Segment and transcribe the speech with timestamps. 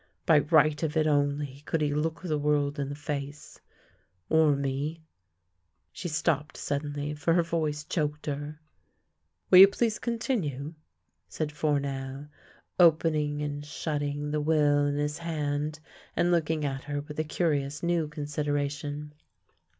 [0.25, 3.59] By right of it only could he look the world in the face—
[4.31, 5.03] or me."
[5.93, 8.59] She stopped suddenly, for her voice choked her."
[9.51, 10.73] Will you please continue?"
[11.29, 12.29] said Fournel,
[12.79, 15.79] opening and shutting the will in his hand,
[16.15, 19.13] and looking at her with a curious new consideration.